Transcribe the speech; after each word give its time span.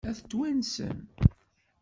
Ad 0.09 0.15
t-twansem? 0.17 0.99